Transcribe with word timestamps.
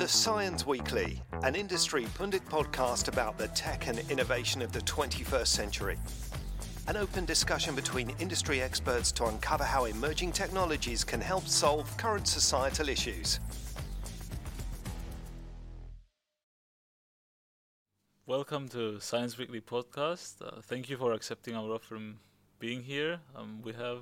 The 0.00 0.08
CYENS 0.08 0.64
Weekly, 0.64 1.20
an 1.42 1.54
industry 1.54 2.06
pundit 2.14 2.42
podcast 2.46 3.08
about 3.08 3.36
the 3.36 3.48
tech 3.48 3.86
and 3.86 3.98
innovation 4.10 4.62
of 4.62 4.72
the 4.72 4.80
21st 4.80 5.46
century. 5.46 5.98
An 6.88 6.96
open 6.96 7.26
discussion 7.26 7.74
between 7.74 8.14
industry 8.18 8.62
experts 8.62 9.12
to 9.12 9.26
uncover 9.26 9.62
how 9.62 9.84
emerging 9.84 10.32
technologies 10.32 11.04
can 11.04 11.20
help 11.20 11.46
solve 11.46 11.94
current 11.98 12.26
societal 12.26 12.88
issues. 12.88 13.40
Welcome 18.24 18.70
to 18.70 19.00
CYENS 19.00 19.36
Weekly 19.36 19.60
podcast. 19.60 20.40
Uh, 20.40 20.62
thank 20.62 20.88
you 20.88 20.96
for 20.96 21.12
accepting 21.12 21.54
our 21.54 21.70
offer 21.70 21.96
and 21.96 22.16
being 22.58 22.82
here. 22.82 23.20
Um, 23.36 23.60
we 23.62 23.74
have 23.74 23.98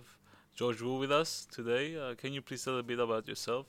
George 0.55 0.77
Vou 0.77 1.01
with 1.01 1.11
us 1.11 1.49
today. 1.51 1.97
Uh, 1.99 2.15
can 2.15 2.33
you 2.33 2.41
please 2.41 2.63
tell 2.63 2.79
a 2.79 2.85
bit 2.85 3.01
about 3.01 3.27
yourself? 3.27 3.67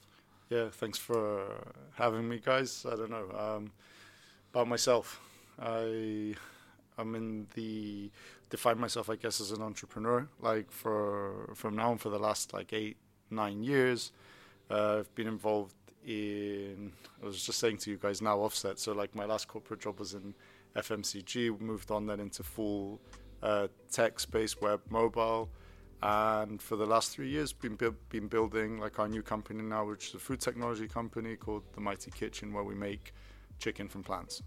Yeah, 0.50 0.68
thanks 0.72 0.98
for 0.98 1.62
having 1.94 2.28
me, 2.28 2.40
guys. 2.44 2.84
I 2.84 2.96
don't 2.96 3.10
know 3.10 3.30
um, 3.38 3.70
about 4.52 4.66
myself. 4.66 5.20
I 5.60 6.34
I'm 6.98 7.14
in 7.14 7.46
the 7.54 8.10
define 8.50 8.80
myself, 8.80 9.08
I 9.08 9.14
guess, 9.14 9.40
as 9.40 9.52
an 9.52 9.62
entrepreneur. 9.62 10.28
Like 10.40 10.72
for 10.72 11.52
from 11.54 11.76
now 11.76 11.92
on 11.92 11.98
for 11.98 12.08
the 12.08 12.18
last 12.18 12.52
like 12.52 12.72
eight 12.72 12.96
nine 13.30 13.62
years, 13.62 14.10
uh, 14.72 14.98
I've 14.98 15.14
been 15.14 15.28
involved 15.28 15.76
in. 16.04 16.90
I 17.22 17.26
was 17.26 17.40
just 17.46 17.60
saying 17.60 17.78
to 17.78 17.90
you 17.92 17.96
guys 17.96 18.20
now 18.20 18.40
offset. 18.40 18.80
So 18.80 18.90
like 18.90 19.14
my 19.14 19.26
last 19.26 19.46
corporate 19.46 19.80
job 19.80 20.00
was 20.00 20.14
in 20.14 20.34
FMCG. 20.74 21.60
Moved 21.60 21.92
on 21.92 22.06
then 22.06 22.18
into 22.18 22.42
full 22.42 23.00
uh, 23.40 23.68
tech 23.92 24.18
space, 24.18 24.60
web, 24.60 24.80
mobile 24.90 25.48
and 26.02 26.62
for 26.62 26.76
the 26.76 26.86
last 26.86 27.10
three 27.10 27.28
years 27.28 27.52
been 27.52 27.76
bu- 27.76 27.94
been 28.08 28.26
building 28.26 28.78
like 28.78 28.98
our 28.98 29.08
new 29.08 29.22
company 29.22 29.62
now 29.62 29.84
which 29.84 30.08
is 30.08 30.14
a 30.14 30.18
food 30.18 30.40
technology 30.40 30.88
company 30.88 31.36
called 31.36 31.62
the 31.74 31.80
mighty 31.80 32.10
kitchen 32.10 32.52
where 32.52 32.64
we 32.64 32.74
make 32.74 33.12
chicken 33.58 33.86
from 33.88 34.02
plants 34.02 34.42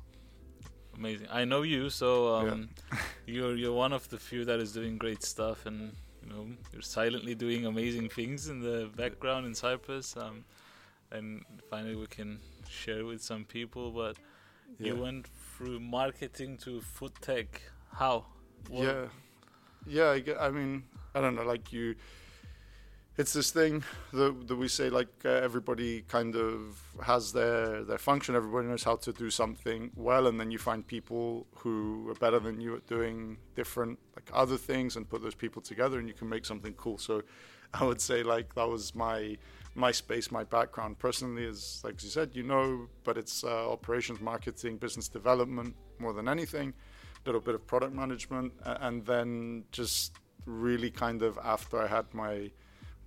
amazing 0.98 1.28
i 1.32 1.46
know 1.46 1.62
you 1.62 1.90
so 1.90 2.36
um, 2.36 2.70
yeah. 2.92 3.00
you're 3.28 3.56
you're 3.56 3.74
one 3.74 3.94
of 3.94 4.08
the 4.10 4.18
few 4.18 4.46
that 4.46 4.60
is 4.60 4.74
doing 4.74 4.98
great 4.98 5.24
stuff 5.24 5.66
and 5.66 5.94
you 6.24 6.30
know 6.30 6.48
you're 6.72 6.82
silently 6.82 7.36
doing 7.36 7.66
amazing 7.66 8.10
things 8.10 8.48
in 8.48 8.60
the 8.60 8.90
background 8.96 9.46
in 9.46 9.54
cyprus 9.54 10.18
um, 10.18 10.44
and 11.12 11.44
finally 11.70 11.96
we 11.96 12.08
can 12.08 12.40
share 12.68 13.06
with 13.06 13.22
some 13.22 13.44
people 13.46 13.92
but 13.92 14.18
yeah. 14.80 14.88
you 14.88 14.96
went 14.96 15.28
through 15.56 15.80
marketing 15.80 16.58
to 16.58 16.82
food 16.82 17.12
tech 17.22 17.62
how 17.92 18.26
what? 18.70 18.84
yeah 18.84 19.06
yeah 19.86 20.10
I, 20.12 20.48
I 20.48 20.50
mean 20.50 20.84
I 21.16 21.22
don't 21.22 21.36
know, 21.36 21.44
like 21.44 21.72
you. 21.72 21.96
It's 23.16 23.34
this 23.34 23.52
thing 23.52 23.84
that, 24.12 24.48
that 24.48 24.56
we 24.56 24.68
say 24.68 24.90
like 24.90 25.10
uh, 25.24 25.30
everybody 25.30 26.02
kind 26.02 26.36
of 26.36 26.82
has 27.04 27.32
their 27.32 27.84
their 27.84 28.00
function. 28.00 28.36
Everybody 28.36 28.68
knows 28.68 28.84
how 28.84 28.96
to 28.96 29.14
do 29.14 29.30
something 29.30 29.92
well, 29.96 30.26
and 30.26 30.40
then 30.40 30.50
you 30.50 30.58
find 30.58 30.86
people 30.86 31.46
who 31.58 32.10
are 32.10 32.16
better 32.16 32.40
than 32.40 32.60
you 32.60 32.76
at 32.76 32.88
doing 32.88 33.38
different 33.56 34.00
like 34.16 34.32
other 34.34 34.58
things, 34.58 34.96
and 34.96 35.08
put 35.08 35.22
those 35.22 35.36
people 35.36 35.62
together, 35.62 36.00
and 36.00 36.08
you 36.08 36.16
can 36.16 36.28
make 36.28 36.46
something 36.46 36.74
cool. 36.74 36.98
So, 36.98 37.22
I 37.76 37.84
would 37.86 38.02
say 38.02 38.24
like 38.24 38.56
that 38.56 38.68
was 38.68 38.96
my 38.96 39.38
my 39.76 39.92
space, 39.92 40.32
my 40.32 40.44
background 40.44 40.98
personally 40.98 41.44
is 41.44 41.82
like 41.84 42.02
you 42.02 42.10
said, 42.10 42.32
you 42.34 42.44
know, 42.44 42.88
but 43.04 43.18
it's 43.18 43.44
uh, 43.44 43.72
operations, 43.72 44.22
marketing, 44.22 44.78
business 44.78 45.08
development 45.08 45.76
more 46.00 46.14
than 46.14 46.28
anything, 46.28 46.74
little 47.26 47.42
bit 47.42 47.56
of 47.56 47.66
product 47.66 47.94
management, 47.94 48.54
and 48.66 49.06
then 49.06 49.64
just 49.72 50.14
really 50.46 50.92
kind 50.92 51.22
of 51.22 51.38
after 51.44 51.82
I 51.82 51.88
had 51.88 52.14
my 52.14 52.52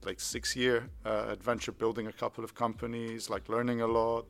like 0.04 0.20
six 0.20 0.54
year 0.54 0.88
uh, 1.04 1.26
adventure 1.28 1.72
building 1.72 2.06
a 2.06 2.12
couple 2.12 2.44
of 2.44 2.54
companies, 2.54 3.28
like 3.28 3.48
learning 3.48 3.80
a 3.80 3.86
lot, 3.86 4.26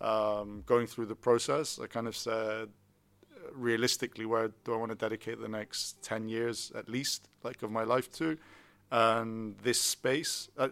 um, 0.00 0.62
going 0.66 0.86
through 0.86 1.06
the 1.06 1.14
process, 1.14 1.78
I 1.82 1.86
kind 1.86 2.06
of 2.06 2.16
said, 2.16 2.68
realistically, 3.52 4.26
where 4.26 4.48
do 4.64 4.74
I 4.74 4.76
want 4.76 4.90
to 4.90 4.96
dedicate 4.96 5.40
the 5.40 5.48
next 5.48 6.02
10 6.02 6.28
years 6.28 6.72
at 6.74 6.88
least, 6.88 7.28
like 7.42 7.62
of 7.62 7.70
my 7.70 7.84
life 7.84 8.10
to? 8.12 8.36
And 8.90 9.56
this 9.62 9.80
space, 9.80 10.48
uh, 10.58 10.68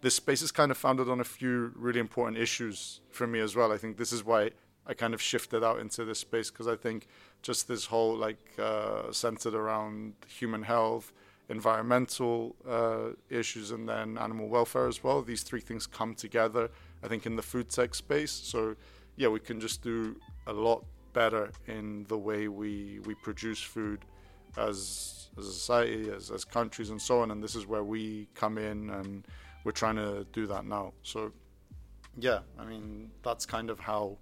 this 0.00 0.16
space 0.16 0.42
is 0.42 0.50
kind 0.50 0.70
of 0.70 0.76
founded 0.76 1.08
on 1.08 1.20
a 1.20 1.24
few 1.24 1.72
really 1.76 2.00
important 2.00 2.38
issues 2.38 3.00
for 3.10 3.26
me 3.26 3.40
as 3.40 3.54
well. 3.54 3.72
I 3.72 3.78
think 3.78 3.96
this 3.96 4.12
is 4.12 4.24
why 4.24 4.50
I 4.86 4.94
kind 4.94 5.14
of 5.14 5.22
shifted 5.22 5.62
out 5.62 5.78
into 5.78 6.04
this 6.04 6.18
space 6.18 6.50
because 6.50 6.66
I 6.66 6.76
think 6.76 7.06
just 7.42 7.68
this 7.68 7.86
whole 7.86 8.16
like 8.16 8.38
uh, 8.58 9.12
centered 9.12 9.54
around 9.54 10.14
human 10.26 10.62
health, 10.62 11.12
environmental 11.48 12.56
uh, 12.68 13.10
issues, 13.28 13.70
and 13.72 13.88
then 13.88 14.16
animal 14.16 14.48
welfare 14.48 14.86
as 14.86 15.02
well. 15.04 15.22
These 15.22 15.42
three 15.42 15.60
things 15.60 15.86
come 15.86 16.14
together, 16.14 16.70
I 17.02 17.08
think, 17.08 17.26
in 17.26 17.36
the 17.36 17.42
food 17.42 17.68
tech 17.68 17.94
space. 17.94 18.30
So 18.30 18.76
yeah, 19.16 19.28
we 19.28 19.40
can 19.40 19.60
just 19.60 19.82
do 19.82 20.16
a 20.46 20.52
lot 20.52 20.84
better 21.12 21.50
in 21.66 22.04
the 22.08 22.16
way 22.16 22.48
we 22.48 23.00
we 23.04 23.14
produce 23.16 23.60
food 23.60 24.04
as 24.56 25.28
as 25.36 25.46
a 25.46 25.52
society, 25.52 26.10
as 26.10 26.30
as 26.30 26.44
countries, 26.44 26.90
and 26.90 27.02
so 27.02 27.20
on. 27.20 27.30
And 27.30 27.42
this 27.42 27.54
is 27.54 27.66
where 27.66 27.84
we 27.84 28.28
come 28.34 28.56
in, 28.56 28.90
and 28.90 29.26
we're 29.64 29.72
trying 29.72 29.96
to 29.96 30.26
do 30.32 30.46
that 30.46 30.64
now. 30.64 30.92
So 31.02 31.32
yeah, 32.18 32.40
I 32.58 32.64
mean 32.64 33.10
that's 33.22 33.46
kind 33.46 33.70
of 33.70 33.80
how 33.80 34.18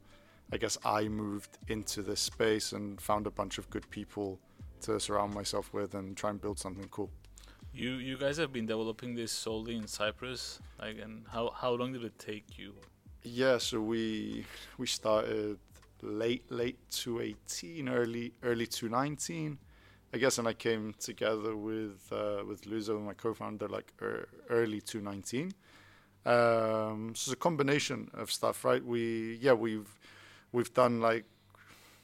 I 0.52 0.56
guess 0.56 0.78
I 0.84 1.08
moved 1.08 1.58
into 1.68 2.02
this 2.02 2.20
space 2.20 2.72
and 2.72 3.00
found 3.00 3.26
a 3.26 3.30
bunch 3.30 3.58
of 3.58 3.70
good 3.70 3.88
people 3.90 4.38
to 4.82 4.98
surround 4.98 5.34
myself 5.34 5.72
with 5.72 5.94
and 5.94 6.16
try 6.16 6.30
and 6.30 6.40
build 6.40 6.58
something 6.58 6.88
cool. 6.90 7.10
You 7.72 7.94
you 7.94 8.16
guys 8.18 8.36
have 8.38 8.52
been 8.52 8.66
developing 8.66 9.14
this 9.14 9.30
solely 9.30 9.76
in 9.76 9.86
Cyprus, 9.86 10.58
like, 10.80 10.98
and 10.98 11.24
how 11.28 11.50
how 11.50 11.72
long 11.72 11.92
did 11.92 12.04
it 12.04 12.18
take 12.18 12.58
you? 12.58 12.74
Yeah, 13.22 13.58
so 13.58 13.80
we 13.80 14.44
we 14.76 14.86
started 14.86 15.58
late 16.02 16.50
late 16.50 16.78
2018, 16.90 17.88
early 17.88 18.32
early 18.42 18.66
2019, 18.66 19.58
I 20.12 20.18
guess, 20.18 20.38
and 20.38 20.48
I 20.48 20.54
came 20.54 20.94
together 20.98 21.54
with 21.54 22.12
uh, 22.12 22.42
with 22.44 22.62
Luzo, 22.62 23.00
my 23.00 23.14
co-founder, 23.14 23.68
like 23.68 23.92
er, 24.02 24.28
early 24.48 24.80
2019. 24.80 25.52
Um, 26.26 27.14
so 27.14 27.30
it's 27.30 27.32
a 27.32 27.36
combination 27.36 28.10
of 28.14 28.32
stuff, 28.32 28.64
right? 28.64 28.84
We 28.84 29.38
yeah 29.40 29.52
we've 29.52 29.88
we've 30.52 30.74
done 30.74 31.00
like 31.00 31.24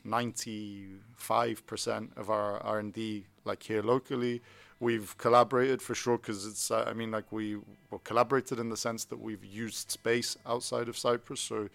95% 0.07 2.17
of 2.17 2.31
our 2.31 2.63
R&D 2.63 3.27
like 3.45 3.63
here 3.63 3.83
locally. 3.83 4.41
We've 4.79 5.17
collaborated 5.17 5.81
for 5.81 5.95
sure 5.95 6.19
because 6.19 6.45
it's, 6.47 6.71
uh, 6.71 6.85
I 6.87 6.93
mean, 6.93 7.11
like 7.11 7.33
we 7.33 7.57
collaborated 8.05 8.59
in 8.59 8.69
the 8.69 8.77
sense 8.77 9.07
that 9.07 9.19
we've 9.19 9.45
used 9.45 9.91
space 9.91 10.37
outside 10.47 10.89
of 10.89 10.99
Cyprus. 10.99 11.41
So 11.41 11.71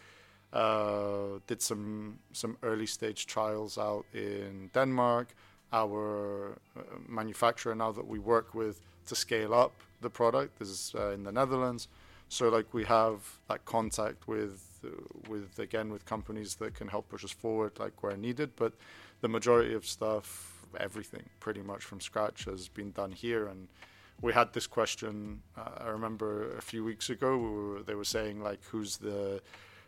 uh, 0.53 1.39
did 1.47 1.61
some 1.61 2.19
some 2.33 2.57
early 2.61 2.85
stage 2.85 3.25
trials 3.25 3.77
out 3.77 4.05
in 4.13 4.69
Denmark. 4.73 5.33
Our 5.73 6.57
uh, 6.77 6.81
manufacturer 7.07 7.73
now 7.73 7.93
that 7.93 8.05
we 8.05 8.19
work 8.19 8.53
with 8.53 8.81
to 9.07 9.15
scale 9.15 9.53
up 9.53 9.71
the 10.01 10.09
product 10.09 10.61
is 10.61 10.93
uh, 10.97 11.11
in 11.11 11.23
the 11.23 11.31
Netherlands. 11.31 11.87
So 12.27 12.49
like 12.49 12.73
we 12.73 12.83
have 12.83 13.39
that 13.47 13.63
contact 13.65 14.27
with 14.27 14.70
with 15.27 15.59
again 15.59 15.91
with 15.91 16.05
companies 16.05 16.55
that 16.55 16.73
can 16.75 16.87
help 16.87 17.09
push 17.09 17.23
us 17.23 17.31
forward 17.31 17.79
like 17.79 18.01
where 18.03 18.15
needed. 18.17 18.51
But 18.55 18.73
the 19.21 19.27
majority 19.27 19.73
of 19.73 19.85
stuff, 19.85 20.65
everything 20.79 21.23
pretty 21.39 21.61
much 21.61 21.83
from 21.83 21.99
scratch 21.99 22.45
has 22.45 22.67
been 22.67 22.91
done 22.91 23.11
here. 23.11 23.47
And 23.47 23.67
we 24.21 24.33
had 24.33 24.53
this 24.53 24.67
question. 24.67 25.41
Uh, 25.57 25.85
I 25.85 25.87
remember 25.89 26.55
a 26.57 26.61
few 26.61 26.83
weeks 26.83 27.09
ago, 27.09 27.37
we 27.37 27.49
were, 27.49 27.83
they 27.83 27.95
were 27.95 28.05
saying 28.05 28.41
like, 28.41 28.59
who's 28.71 28.97
the 28.97 29.41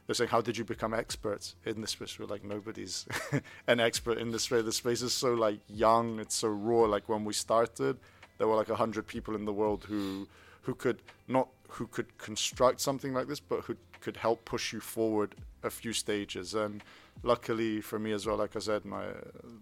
they're 0.06 0.16
saying, 0.16 0.30
how 0.30 0.42
did 0.42 0.58
you 0.58 0.66
become 0.66 0.94
experts 0.94 1.56
in 1.66 1.80
this 1.80 1.92
space? 1.92 2.20
We're 2.20 2.26
like, 2.26 2.44
nobody's 2.44 3.06
an 3.68 3.80
expert 3.80 4.18
in 4.18 4.32
this 4.32 4.44
space. 4.44 4.66
The 4.66 4.74
space 4.74 5.02
is 5.02 5.14
so 5.14 5.34
like 5.34 5.60
young, 5.70 6.20
it's 6.20 6.36
so 6.36 6.50
raw. 6.50 6.82
Like 6.82 7.08
when 7.08 7.24
we 7.24 7.34
started, 7.34 7.98
there 8.38 8.48
were 8.48 8.56
like 8.56 8.70
a 8.70 8.76
hundred 8.76 9.08
people 9.08 9.36
in 9.36 9.46
the 9.46 9.54
world 9.54 9.86
who 9.86 10.28
who 10.64 10.76
could 10.76 11.02
not 11.28 11.50
who 11.74 11.88
could 11.88 12.18
construct 12.18 12.80
something 12.80 13.14
like 13.14 13.28
this, 13.28 13.40
but 13.40 13.62
who 13.62 13.76
could 14.00 14.18
help 14.18 14.46
push 14.46 14.74
you 14.74 14.80
forward 14.80 15.36
a 15.64 15.70
few 15.70 15.94
stages. 15.94 16.54
And 16.54 16.84
luckily 17.24 17.82
for 17.82 17.98
me 17.98 18.12
as 18.12 18.26
well, 18.26 18.38
like 18.38 18.56
I 18.56 18.60
said, 18.60 18.86
my 18.86 19.06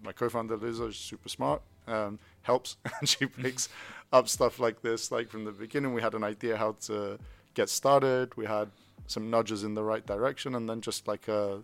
my 0.02 0.12
co-founder 0.12 0.56
Liza 0.56 0.86
is 0.86 0.96
super 0.96 1.28
smart, 1.28 1.62
um, 1.86 2.18
helps, 2.42 2.76
and 3.00 3.08
she 3.08 3.26
picks 3.26 3.68
up 4.12 4.28
stuff 4.28 4.58
like 4.58 4.82
this. 4.82 5.10
Like 5.10 5.30
from 5.30 5.44
the 5.44 5.52
beginning, 5.52 5.94
we 5.94 6.02
had 6.02 6.14
an 6.14 6.24
idea 6.24 6.56
how 6.56 6.72
to 6.86 7.18
get 7.54 7.68
started. 7.68 8.36
We 8.36 8.46
had 8.46 8.70
some 9.06 9.30
nudges 9.30 9.64
in 9.64 9.74
the 9.74 9.84
right 9.84 10.04
direction, 10.04 10.54
and 10.54 10.68
then 10.68 10.80
just 10.80 11.08
like 11.08 11.28
a 11.28 11.62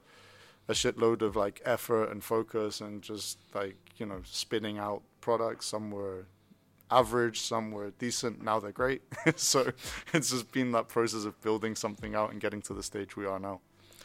a 0.69 0.73
shitload 0.73 1.23
of 1.23 1.35
like 1.37 1.61
effort 1.65 2.11
and 2.11 2.23
focus, 2.23 2.81
and 2.81 3.03
just 3.03 3.39
like 3.55 3.77
you 3.97 4.07
know 4.07 4.23
spinning 4.25 4.79
out 4.79 5.03
products. 5.21 5.67
Some 5.67 5.91
were 5.91 6.27
average, 6.91 7.41
some 7.41 7.71
were 7.71 7.91
decent, 7.91 8.43
now 8.43 8.59
they're 8.61 8.73
great. 8.73 9.03
so 9.37 9.73
it's 10.13 10.31
just 10.31 10.53
been 10.53 10.73
that 10.73 10.89
process 10.89 11.25
of 11.25 11.41
building 11.43 11.75
something 11.75 12.15
out 12.15 12.31
and 12.31 12.41
getting 12.41 12.63
to 12.63 12.75
the 12.75 12.83
stage 12.83 13.17
we 13.17 13.27
are 13.27 13.39
now. 13.39 13.61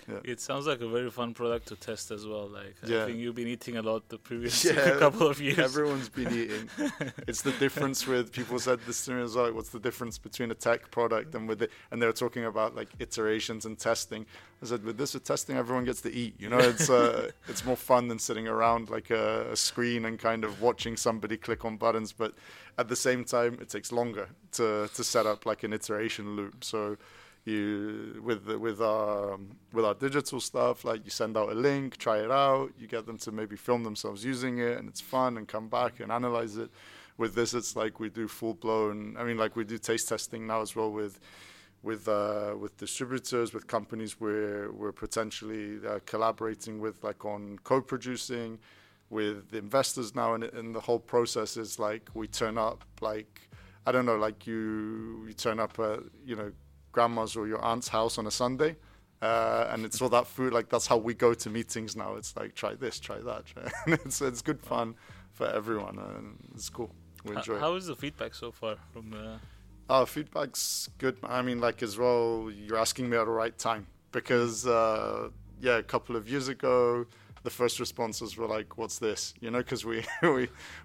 Yeah. 0.08 0.20
It 0.24 0.40
sounds 0.40 0.68
like 0.68 0.82
a 0.82 0.88
very 0.88 1.10
fun 1.10 1.34
product 1.34 1.68
to 1.70 1.76
test 1.76 2.12
as 2.12 2.26
well. 2.26 2.48
Like 2.48 2.76
Yeah. 2.86 3.04
I 3.04 3.06
think 3.06 3.20
you've 3.20 3.36
been 3.36 3.48
eating 3.48 3.78
a 3.78 3.82
lot 3.82 4.10
the 4.10 4.18
previous 4.18 4.64
Yeah, 4.66 4.98
couple 5.00 5.28
of 5.28 5.40
years. 5.40 5.60
Everyone's 5.60 6.10
been 6.10 6.34
eating. 6.34 6.70
it's 7.28 7.42
the 7.42 7.52
difference 7.54 8.06
with 8.08 8.32
people 8.32 8.60
said 8.60 8.80
this 8.86 9.06
to 9.06 9.12
me 9.12 9.22
as 9.22 9.36
well. 9.36 9.52
What's 9.54 9.70
the 9.70 9.80
difference 9.80 10.18
between 10.18 10.52
a 10.52 10.56
tech 10.56 10.92
product 10.92 11.36
and 11.36 11.48
with 11.48 11.62
it? 11.62 11.72
And 11.92 12.02
they 12.02 12.06
were 12.06 12.14
talking 12.14 12.46
about 12.46 12.76
like 12.76 12.90
iterations 13.00 13.66
and 13.66 13.78
testing. 13.78 14.26
I 14.62 14.66
said 14.66 14.84
with 14.84 14.98
this 14.98 15.14
with 15.14 15.24
testing, 15.24 15.58
everyone 15.58 15.86
gets 15.86 16.02
to 16.02 16.14
eat. 16.14 16.36
You 16.40 16.50
know, 16.50 16.60
it's 16.60 16.90
uh, 16.90 17.32
it's 17.48 17.66
more 17.66 17.76
fun 17.76 18.08
than 18.08 18.20
sitting 18.20 18.48
around 18.48 18.90
like 18.90 19.10
a, 19.10 19.52
a 19.52 19.56
screen 19.56 20.06
and 20.06 20.18
kind 20.18 20.44
of 20.44 20.62
watching 20.62 20.96
somebody 20.98 21.38
click 21.38 21.66
on 21.66 21.78
buttons. 21.78 22.14
But 22.14 22.34
at 22.78 22.88
the 22.88 22.96
same 22.96 23.26
time, 23.26 23.58
it 23.62 23.70
takes 23.70 23.92
longer 23.92 24.30
to 24.54 24.90
to 24.94 25.04
set 25.04 25.26
up 25.26 25.46
like 25.46 25.64
an 25.64 25.74
iteration 25.74 26.36
loop. 26.36 26.64
So 26.64 26.98
you 27.46 28.22
with 28.24 28.48
with 28.48 28.82
our 28.82 29.38
with 29.74 29.84
our 29.84 29.94
digital 29.94 30.40
stuff 30.40 30.86
like 30.86 31.04
you 31.04 31.12
send 31.12 31.36
out 31.36 31.50
a 31.50 31.54
link 31.54 31.98
try 31.98 32.20
it 32.20 32.32
out 32.32 32.72
you 32.78 32.88
get 32.88 33.06
them 33.06 33.18
to 33.18 33.32
maybe 33.32 33.56
film 33.56 33.84
themselves 33.84 34.24
using 34.24 34.60
it 34.60 34.78
and 34.78 34.88
it's 34.88 35.02
fun 35.02 35.38
and 35.38 35.48
come 35.48 35.68
back 35.68 36.00
and 36.00 36.12
analyze 36.12 36.58
it. 36.58 36.70
With 37.18 37.36
this 37.36 37.54
it's 37.54 37.76
like 37.76 38.00
we 38.00 38.10
do 38.10 38.28
full 38.28 38.56
blown 38.56 39.16
i 39.20 39.24
mean 39.24 39.38
like 39.38 39.56
we 39.56 39.64
do 39.66 39.78
taste 39.78 40.10
testing 40.10 40.48
now 40.48 40.62
as 40.62 40.76
well 40.76 40.92
with 40.92 41.20
with 41.84 42.08
uh, 42.08 42.56
with 42.58 42.78
distributors 42.78 43.54
with 43.54 43.68
companies 43.68 44.20
we're 44.20 44.72
we're 44.72 44.94
potentially 44.94 45.80
uh, 45.86 46.00
collaborating 46.06 46.80
with 46.80 47.04
like 47.04 47.24
on 47.26 47.60
co-producing 47.64 48.58
with 49.10 49.54
investors 49.54 50.16
now 50.16 50.34
and, 50.34 50.46
and 50.46 50.74
the 50.74 50.80
whole 50.80 50.98
process 50.98 51.56
is 51.56 51.78
like 51.78 52.10
we 52.16 52.26
turn 52.26 52.58
up 52.58 52.84
like 53.02 53.50
I 53.86 53.92
don't 53.92 54.06
know, 54.06 54.16
like 54.16 54.48
you 54.48 55.26
you 55.28 55.34
turn 55.34 55.60
up 55.60 55.78
at 55.80 56.00
you 56.26 56.36
know 56.36 56.52
grandma's 56.94 57.36
or 57.36 57.46
your 57.48 57.62
aunt's 57.64 57.90
house 57.90 58.18
on 58.18 58.26
a 58.26 58.32
Sunday, 58.32 58.78
uh, 59.22 59.68
and 59.72 59.84
it's 59.86 60.02
all 60.02 60.10
that 60.10 60.28
food. 60.28 60.54
Like 60.54 60.70
that's 60.70 60.88
how 60.88 60.96
we 60.98 61.14
go 61.14 61.34
to 61.34 61.50
meetings 61.50 61.96
now. 61.98 62.16
It's 62.16 62.34
like 62.38 62.56
try 62.56 62.76
this, 62.76 63.00
try 63.00 63.18
that. 63.20 63.46
Try. 63.52 63.64
it's 63.88 64.22
it's 64.22 64.42
good 64.42 64.62
fun 64.62 64.96
for 65.34 65.48
everyone, 65.48 66.00
and 66.00 66.38
it's 66.56 66.70
cool. 66.70 66.90
We 67.26 67.36
enjoy. 67.36 67.60
How 67.60 67.76
is 67.76 67.88
the 67.88 67.96
feedback 67.96 68.34
so 68.34 68.52
far 68.52 68.78
from? 68.94 69.14
Uh, 69.14 69.38
Oh, 69.90 70.06
feedback's 70.06 70.90
good. 70.98 71.18
I 71.24 71.42
mean, 71.42 71.60
like 71.60 71.84
as 71.84 71.98
well, 71.98 72.50
you're 72.50 72.78
asking 72.78 73.10
me 73.10 73.18
at 73.18 73.26
the 73.26 73.32
right 73.32 73.56
time 73.58 73.86
because, 74.14 74.66
uh, 74.66 75.28
yeah, 75.60 75.78
a 75.78 75.84
couple 75.84 76.16
of 76.16 76.30
years 76.30 76.48
ago, 76.48 77.06
the 77.44 77.50
first 77.50 77.82
responses 77.82 78.38
were 78.38 78.48
like, 78.48 78.78
"What's 78.78 78.98
this?" 79.00 79.34
You 79.42 79.52
know, 79.52 79.58
because 79.58 79.84
we 79.84 80.06
we 80.22 80.30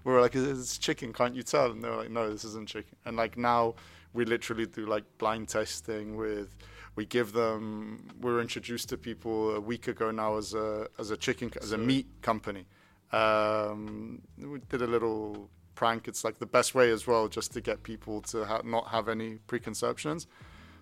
we 0.03 0.11
were 0.11 0.19
like, 0.19 0.35
"It's 0.35 0.77
chicken, 0.77 1.13
can't 1.13 1.33
you 1.33 1.43
tell?" 1.43 1.71
And 1.71 1.81
they 1.81 1.89
were 1.89 1.95
like, 1.95 2.11
"No, 2.11 2.29
this 2.29 2.43
isn't 2.43 2.67
chicken." 2.67 2.97
And 3.05 3.15
like 3.15 3.37
now, 3.37 3.75
we 4.13 4.25
literally 4.25 4.65
do 4.65 4.85
like 4.85 5.03
blind 5.17 5.49
testing 5.49 6.15
with. 6.15 6.57
We 6.95 7.05
give 7.05 7.31
them. 7.31 8.07
We 8.19 8.31
were 8.31 8.41
introduced 8.41 8.89
to 8.89 8.97
people 8.97 9.55
a 9.55 9.59
week 9.59 9.87
ago 9.87 10.11
now 10.11 10.37
as 10.37 10.53
a 10.53 10.87
as 10.97 11.11
a 11.11 11.17
chicken 11.17 11.51
as 11.61 11.71
a 11.71 11.77
meat 11.77 12.07
company. 12.21 12.65
Um, 13.11 14.21
we 14.37 14.59
did 14.69 14.81
a 14.81 14.87
little 14.87 15.49
prank. 15.75 16.07
It's 16.07 16.23
like 16.23 16.39
the 16.39 16.45
best 16.45 16.75
way 16.75 16.91
as 16.91 17.07
well, 17.07 17.27
just 17.27 17.53
to 17.53 17.61
get 17.61 17.83
people 17.83 18.21
to 18.21 18.45
ha- 18.45 18.61
not 18.65 18.89
have 18.89 19.07
any 19.07 19.37
preconceptions. 19.47 20.27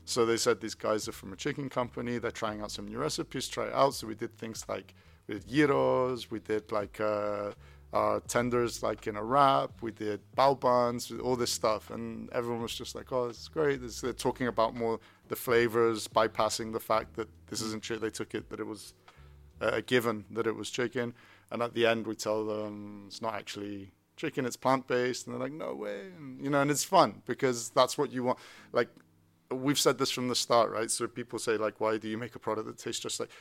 So 0.05 0.25
they 0.25 0.37
said 0.37 0.61
these 0.61 0.73
guys 0.73 1.07
are 1.07 1.11
from 1.11 1.33
a 1.33 1.35
chicken 1.35 1.69
company. 1.69 2.17
They're 2.17 2.31
trying 2.31 2.61
out 2.61 2.71
some 2.71 2.87
new 2.87 2.97
recipes. 2.97 3.47
Try 3.47 3.67
it 3.67 3.73
out. 3.73 3.93
So 3.93 4.07
we 4.07 4.15
did 4.15 4.37
things 4.37 4.65
like 4.67 4.95
we 5.27 5.35
did 5.35 5.47
gyros. 5.47 6.31
We 6.31 6.39
did 6.39 6.71
like 6.71 6.99
uh, 6.99 7.51
our 7.97 8.19
tenders 8.21 8.83
like 8.83 9.07
in 9.07 9.15
a 9.15 9.23
wrap. 9.23 9.71
We 9.81 9.91
did 9.91 10.19
bao 10.37 10.59
buns. 10.59 11.11
All 11.25 11.35
this 11.35 11.51
stuff, 11.51 11.89
and 11.89 12.29
everyone 12.31 12.61
was 12.61 12.75
just 12.75 12.93
like, 12.95 13.11
"Oh, 13.11 13.25
it's 13.29 13.47
great." 13.47 13.81
This, 13.81 14.01
they're 14.01 14.13
talking 14.13 14.47
about 14.47 14.75
more 14.75 14.99
the 15.27 15.35
flavors, 15.35 16.07
bypassing 16.07 16.73
the 16.73 16.79
fact 16.79 17.15
that 17.15 17.29
this 17.47 17.61
isn't 17.61 17.83
chicken. 17.83 18.01
They 18.01 18.09
took 18.09 18.35
it 18.35 18.49
that 18.49 18.59
it 18.59 18.67
was 18.67 18.93
a 19.59 19.81
given 19.81 20.25
that 20.31 20.45
it 20.47 20.55
was 20.55 20.69
chicken. 20.69 21.13
And 21.51 21.61
at 21.61 21.73
the 21.73 21.85
end, 21.85 22.05
we 22.05 22.15
tell 22.15 22.45
them 22.45 23.05
it's 23.07 23.21
not 23.21 23.33
actually 23.33 23.91
chicken; 24.15 24.45
it's 24.45 24.57
plant-based, 24.57 25.25
and 25.25 25.33
they're 25.33 25.45
like, 25.47 25.57
"No 25.67 25.73
way!" 25.73 25.99
And 26.17 26.41
you 26.43 26.49
know, 26.49 26.61
and 26.61 26.71
it's 26.71 26.83
fun 26.83 27.21
because 27.25 27.69
that's 27.69 27.97
what 27.97 28.11
you 28.11 28.23
want. 28.23 28.39
Like 28.73 28.89
we've 29.49 29.79
said 29.79 29.97
this 29.97 30.11
from 30.11 30.27
the 30.27 30.35
start, 30.35 30.71
right? 30.71 30.91
So 30.91 31.07
people 31.07 31.39
say 31.39 31.57
like, 31.57 31.79
"Why 31.83 31.97
do 31.97 32.07
you 32.07 32.17
make 32.17 32.35
a 32.35 32.39
product 32.39 32.67
that 32.67 32.77
tastes 32.77 33.01
just 33.01 33.19
like?" 33.19 33.31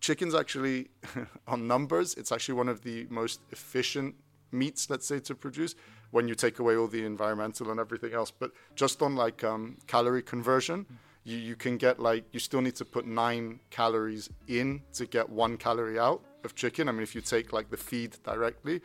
Chicken's 0.00 0.34
actually 0.34 0.88
on 1.46 1.66
numbers. 1.66 2.14
It's 2.14 2.32
actually 2.32 2.54
one 2.54 2.68
of 2.68 2.82
the 2.82 3.06
most 3.10 3.40
efficient 3.50 4.14
meats, 4.52 4.88
let's 4.90 5.06
say, 5.06 5.20
to 5.20 5.34
produce 5.34 5.74
when 6.10 6.28
you 6.28 6.34
take 6.34 6.58
away 6.58 6.76
all 6.76 6.86
the 6.86 7.04
environmental 7.04 7.70
and 7.70 7.78
everything 7.78 8.14
else. 8.14 8.30
But 8.30 8.52
just 8.74 9.02
on 9.02 9.14
like 9.16 9.44
um, 9.44 9.76
calorie 9.86 10.22
conversion, 10.22 10.86
you, 11.24 11.36
you 11.36 11.56
can 11.56 11.76
get 11.76 12.00
like 12.00 12.24
you 12.32 12.40
still 12.40 12.60
need 12.60 12.76
to 12.76 12.84
put 12.84 13.06
nine 13.06 13.60
calories 13.70 14.30
in 14.46 14.82
to 14.94 15.06
get 15.06 15.28
one 15.28 15.56
calorie 15.56 15.98
out 15.98 16.22
of 16.44 16.54
chicken. 16.54 16.88
I 16.88 16.92
mean, 16.92 17.02
if 17.02 17.14
you 17.14 17.20
take 17.20 17.52
like 17.52 17.70
the 17.70 17.76
feed 17.76 18.16
directly, 18.24 18.80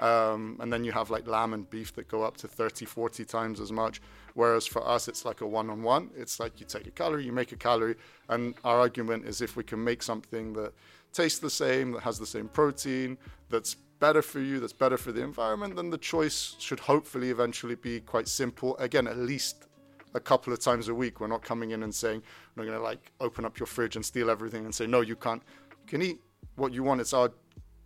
um, 0.00 0.56
and 0.60 0.72
then 0.72 0.84
you 0.84 0.92
have 0.92 1.10
like 1.10 1.26
lamb 1.26 1.54
and 1.54 1.68
beef 1.68 1.92
that 1.94 2.08
go 2.08 2.22
up 2.22 2.36
to 2.38 2.48
30, 2.48 2.84
40 2.84 3.24
times 3.24 3.60
as 3.60 3.72
much. 3.72 4.00
Whereas 4.34 4.66
for 4.66 4.86
us, 4.86 5.08
it's 5.08 5.24
like 5.24 5.40
a 5.40 5.46
one 5.46 5.68
on 5.70 5.82
one. 5.82 6.10
It's 6.16 6.38
like 6.38 6.60
you 6.60 6.66
take 6.66 6.86
a 6.86 6.90
calorie, 6.90 7.24
you 7.24 7.32
make 7.32 7.52
a 7.52 7.56
calorie. 7.56 7.96
And 8.28 8.54
our 8.64 8.78
argument 8.78 9.26
is 9.26 9.40
if 9.40 9.56
we 9.56 9.64
can 9.64 9.82
make 9.82 10.02
something 10.02 10.52
that 10.52 10.72
tastes 11.12 11.40
the 11.40 11.50
same, 11.50 11.92
that 11.92 12.02
has 12.02 12.18
the 12.18 12.26
same 12.26 12.48
protein, 12.48 13.18
that's 13.48 13.74
better 13.74 14.22
for 14.22 14.40
you, 14.40 14.60
that's 14.60 14.72
better 14.72 14.96
for 14.96 15.10
the 15.10 15.22
environment, 15.22 15.74
then 15.74 15.90
the 15.90 15.98
choice 15.98 16.54
should 16.58 16.78
hopefully 16.78 17.30
eventually 17.30 17.74
be 17.74 18.00
quite 18.00 18.28
simple. 18.28 18.76
Again, 18.78 19.08
at 19.08 19.16
least 19.18 19.66
a 20.14 20.20
couple 20.20 20.52
of 20.52 20.60
times 20.60 20.88
a 20.88 20.94
week. 20.94 21.20
We're 21.20 21.26
not 21.26 21.42
coming 21.42 21.72
in 21.72 21.82
and 21.82 21.94
saying, 21.94 22.22
we're 22.56 22.64
going 22.64 22.76
to 22.76 22.82
like 22.82 23.12
open 23.20 23.44
up 23.44 23.58
your 23.58 23.66
fridge 23.66 23.96
and 23.96 24.04
steal 24.04 24.30
everything 24.30 24.64
and 24.64 24.74
say, 24.74 24.86
no, 24.86 25.00
you 25.00 25.16
can't. 25.16 25.42
You 25.70 25.86
can 25.86 26.02
eat 26.02 26.20
what 26.56 26.72
you 26.72 26.82
want. 26.82 27.00
It's 27.00 27.12
our 27.12 27.32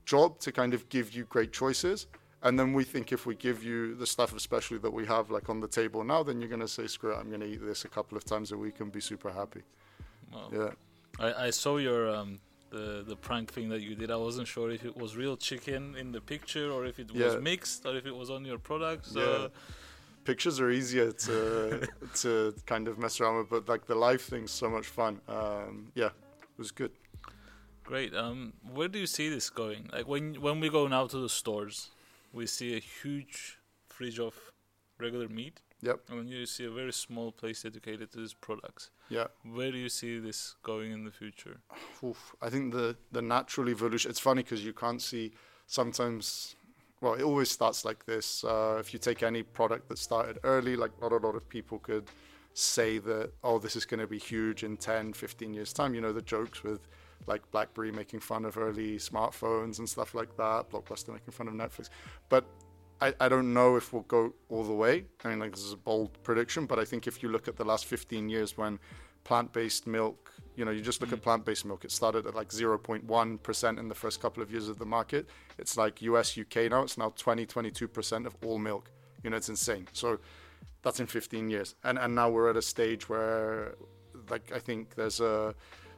job 0.05 0.39
to 0.41 0.53
kind 0.53 0.75
of 0.75 0.89
give 0.89 1.13
you 1.13 1.25
great 1.25 1.53
choices. 1.53 2.07
And 2.45 2.59
then 2.59 2.73
we 2.73 2.83
think 2.83 3.13
if 3.13 3.25
we 3.25 3.37
give 3.37 3.63
you 3.63 3.95
the 3.95 4.07
stuff, 4.07 4.35
especially 4.35 4.79
that 4.79 4.93
we 4.93 5.07
have 5.07 5.31
like 5.31 5.49
on 5.49 5.61
the 5.61 5.69
table 5.69 6.03
now, 6.03 6.23
then 6.25 6.41
you're 6.41 6.49
going 6.49 6.61
to 6.61 6.69
say, 6.69 6.87
screw 6.89 7.13
it, 7.13 7.17
I'm 7.17 7.29
going 7.29 7.41
to 7.41 7.47
eat 7.47 7.65
this 7.65 7.85
a 7.85 7.89
couple 7.89 8.17
of 8.19 8.25
times 8.25 8.51
a 8.51 8.57
week 8.57 8.81
and 8.81 8.91
be 8.91 9.01
super 9.01 9.31
happy. 9.33 9.63
well, 10.33 10.51
Yeah. 10.53 10.71
I, 11.21 11.47
I 11.47 11.51
saw 11.51 11.77
your 11.77 12.09
um, 12.09 12.41
the 12.71 13.05
the 13.07 13.15
prank 13.17 13.53
thing 13.53 13.69
that 13.69 13.83
you 13.83 13.95
did. 13.95 14.11
I 14.11 14.17
wasn't 14.17 14.49
sure 14.49 14.71
if 14.71 14.83
it 14.85 14.97
was 14.97 15.15
real 15.15 15.37
chicken 15.37 15.95
in 15.95 16.11
the 16.11 16.21
picture 16.23 16.73
or 16.73 16.87
if 16.87 16.99
it 16.99 17.13
was 17.13 17.35
Yeah. 17.35 17.39
mixed 17.39 17.85
or 17.87 17.95
if 17.97 18.07
it 18.07 18.17
was 18.17 18.31
on 18.31 18.45
your 18.45 18.59
product. 18.59 19.07
So 19.07 19.21
Yeah. 19.21 19.49
Pictures 20.25 20.59
are 20.61 20.71
easier 20.71 21.13
to 21.13 21.87
to 22.23 22.55
kind 22.67 22.89
of 22.89 22.99
mess 22.99 23.21
around 23.21 23.37
with, 23.39 23.51
but 23.51 23.69
like 23.69 23.87
the 23.87 23.95
live 23.95 24.23
thing's 24.23 24.51
so 24.53 24.69
much 24.71 24.87
fun. 24.87 25.21
Um, 25.29 25.93
yeah, 25.95 26.07
it 26.07 26.59
was 26.59 26.71
good. 26.73 26.93
Great. 27.93 28.17
Um, 28.17 28.55
where 28.73 28.89
do 28.89 28.99
you 28.99 29.07
see 29.07 29.29
this 29.29 29.51
going? 29.51 29.91
Like 29.93 30.09
when 30.09 30.41
when 30.41 30.61
we 30.61 30.71
go 30.71 30.89
now 30.89 31.07
to 31.09 31.19
the 31.19 31.29
stores, 31.29 31.91
we 32.33 32.47
see 32.47 32.75
a 32.75 32.81
huge 32.81 33.59
fridge 33.87 34.19
of 34.19 34.35
regular 34.99 35.29
meat, 35.29 35.61
Yep. 35.83 36.01
and 36.09 36.19
then 36.21 36.29
you 36.29 36.47
see 36.47 36.65
a 36.65 36.71
very 36.71 36.93
small 36.93 37.33
place 37.33 37.65
dedicated 37.65 38.11
to 38.13 38.21
these 38.21 38.33
products. 38.33 38.89
Yeah. 39.11 39.27
Where 39.45 39.71
do 39.71 39.77
you 39.77 39.91
see 39.91 40.19
this 40.21 40.55
going 40.63 40.91
in 40.91 41.05
the 41.05 41.11
future? 41.11 41.61
Oof. 42.03 42.35
I 42.41 42.49
think 42.49 42.73
the 42.73 42.97
the 43.11 43.21
natural 43.21 43.69
evolution. 43.69 44.11
It's 44.11 44.25
funny 44.29 44.43
because 44.43 44.65
you 44.65 44.73
can't 44.73 45.03
see 45.03 45.33
sometimes. 45.67 46.57
Well, 47.03 47.15
it 47.21 47.25
always 47.25 47.51
starts 47.51 47.85
like 47.85 48.07
this. 48.07 48.43
Uh, 48.43 48.79
if 48.81 48.95
you 48.95 48.99
take 49.01 49.23
any 49.23 49.43
product 49.43 49.91
that 49.91 49.99
started 49.99 50.39
early, 50.45 50.77
like 50.77 50.93
not 51.03 51.13
a 51.13 51.21
lot 51.27 51.35
of 51.35 51.47
people 51.47 51.79
could 51.79 52.07
say 52.55 52.99
that, 53.01 53.33
oh, 53.43 53.59
this 53.59 53.77
is 53.77 53.85
going 53.85 54.01
to 54.01 54.07
be 54.07 54.19
huge 54.19 54.65
in 54.65 54.77
10, 54.79 55.13
15 55.13 55.55
years' 55.55 55.73
time. 55.75 55.95
You 55.95 56.01
know, 56.01 56.13
the 56.15 56.23
jokes 56.23 56.63
with 56.63 56.89
like 57.27 57.49
BlackBerry 57.51 57.93
making 57.93 58.21
fun 58.21 58.45
of 58.45 58.59
early 58.59 58.97
smartphones 58.97 59.79
and 59.79 59.89
stuff 59.89 60.15
like 60.15 60.37
that, 60.37 60.71
Blockbuster 60.71 61.13
making 61.13 61.33
fun 61.33 61.49
of 61.49 61.55
Netflix. 61.55 61.89
But 62.29 62.45
I, 63.01 63.15
I 63.21 63.29
don't 63.29 63.53
know 63.53 63.77
if 63.77 63.93
we'll 63.93 64.03
go 64.03 64.33
all 64.49 64.65
the 64.65 64.73
way. 64.73 65.05
I 65.25 65.29
mean, 65.29 65.41
like, 65.41 65.53
this 65.53 65.65
is 65.65 65.73
a 65.73 65.77
bold 65.77 66.23
prediction, 66.23 66.67
but 66.67 66.79
I 66.79 66.85
think 66.85 67.07
if 67.07 67.23
you 67.23 67.29
look 67.29 67.49
at 67.49 67.57
the 67.57 67.65
last 67.65 67.87
15 67.87 68.29
years 68.29 68.57
when 68.57 68.79
plant 69.25 69.53
based 69.53 69.87
milk, 69.87 70.33
you 70.57 70.65
know, 70.65 70.71
you 70.71 70.83
just 70.83 71.01
look 71.01 71.13
at 71.13 71.19
mm. 71.19 71.23
plant 71.23 71.45
based 71.45 71.65
milk, 71.65 71.85
it 71.85 71.91
started 71.91 72.27
at 72.27 72.35
like 72.35 72.51
0.1% 72.51 73.79
in 73.79 73.89
the 73.89 73.95
first 73.95 74.21
couple 74.21 74.43
of 74.43 74.51
years 74.51 74.69
of 74.69 74.79
the 74.79 74.87
market. 74.87 75.29
It's 75.59 75.77
like 75.77 76.03
US, 76.03 76.39
UK 76.39 76.71
now, 76.71 76.83
it's 76.83 76.99
now 76.99 77.13
20, 77.17 77.47
22% 77.47 78.27
of 78.27 78.37
all 78.45 78.59
milk. 78.59 78.91
You 79.25 79.31
know, 79.31 79.37
it's 79.37 79.49
insane. 79.49 79.89
So 79.93 80.19
that's 80.83 81.01
in 81.01 81.07
15 81.07 81.51
years. 81.51 81.75
And, 81.85 81.99
and 81.99 82.15
now 82.15 82.31
we're 82.31 82.51
at 82.51 82.57
a 82.57 82.63
stage 82.63 83.09
where, 83.09 83.75
like, 84.31 84.53
I 84.55 84.59
think 84.59 84.95
there's 84.95 85.21
a, 85.21 85.55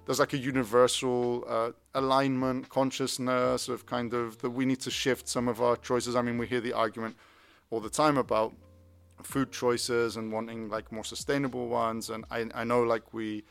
there's 0.06 0.18
like 0.18 0.32
a 0.34 0.38
universal 0.38 1.44
uh, 1.48 1.70
alignment, 1.94 2.68
consciousness 2.68 3.68
of 3.68 3.86
kind 3.86 4.12
of 4.12 4.38
that 4.38 4.50
we 4.50 4.64
need 4.66 4.80
to 4.80 4.90
shift 4.90 5.28
some 5.28 5.48
of 5.48 5.62
our 5.62 5.76
choices. 5.76 6.14
I 6.14 6.22
mean, 6.22 6.38
we 6.38 6.46
hear 6.46 6.60
the 6.60 6.72
argument 6.74 7.16
all 7.70 7.80
the 7.80 7.90
time 7.90 8.18
about 8.18 8.52
food 9.22 9.50
choices 9.50 10.16
and 10.16 10.30
wanting 10.30 10.68
like 10.68 10.92
more 10.92 11.04
sustainable 11.04 11.68
ones. 11.68 12.10
And 12.10 12.24
I, 12.30 12.46
I 12.54 12.64
know 12.64 12.82
like 12.82 13.14
we, 13.14 13.44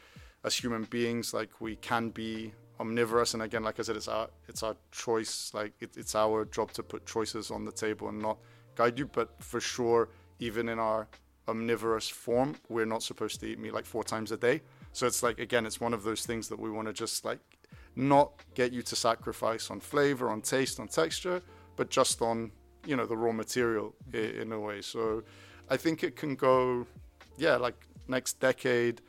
as 0.44 0.56
human 0.56 0.84
beings, 0.84 1.34
like 1.34 1.60
we 1.60 1.76
can 1.78 2.10
be 2.10 2.54
omnivorous. 2.80 3.34
And 3.34 3.44
again, 3.44 3.64
like 3.64 3.80
I 3.80 3.84
said, 3.84 3.96
it's 3.96 4.08
our 4.08 4.30
it's 4.48 4.62
our 4.62 4.76
choice. 4.92 5.52
Like 5.54 5.74
it, 5.80 5.98
it's 5.98 6.16
our 6.16 6.46
job 6.46 6.72
to 6.74 6.84
put 6.84 7.06
choices 7.06 7.50
on 7.50 7.66
the 7.66 7.72
table 7.72 8.10
and 8.10 8.22
not 8.22 8.38
guide 8.76 9.00
you. 9.00 9.08
But 9.08 9.30
for 9.42 9.60
sure, 9.60 10.10
even 10.40 10.70
in 10.70 10.78
our 10.80 11.08
omnivorous 11.48 12.08
form, 12.10 12.56
we're 12.70 12.86
not 12.86 13.02
supposed 13.02 13.40
to 13.40 13.48
eat 13.48 13.60
meat 13.60 13.74
like 13.74 13.86
four 13.86 14.04
times 14.04 14.32
a 14.32 14.38
day. 14.38 14.62
So 14.94 15.06
it's 15.08 15.24
like 15.24 15.40
again, 15.40 15.66
it's 15.66 15.82
one 15.82 15.94
of 15.94 16.04
those 16.04 16.26
things 16.26 16.48
that 16.50 16.60
we 16.60 16.70
want 16.70 16.88
to 16.88 16.94
just 16.94 17.26
like 17.26 17.40
not 17.96 18.32
get 18.56 18.72
you 18.72 18.82
to 18.82 18.96
sacrifice 18.96 19.70
on 19.70 19.80
flavor, 19.80 20.30
on 20.30 20.42
taste, 20.42 20.80
on 20.80 20.88
texture, 20.88 21.42
but 21.76 21.90
just 21.90 22.22
on 22.22 22.52
you 22.86 22.96
know 22.96 23.06
the 23.06 23.18
raw 23.18 23.32
material 23.32 23.94
in 24.14 24.52
a 24.52 24.60
way. 24.60 24.82
So 24.82 25.24
I 25.70 25.78
think 25.78 26.04
it 26.04 26.16
can 26.16 26.36
go, 26.36 26.86
yeah, 27.38 27.56
like 27.56 27.88
next 28.08 28.40
decade. 28.40 29.02